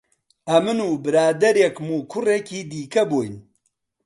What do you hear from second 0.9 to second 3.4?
برادەرێکم و کوڕێکی دیکە بووین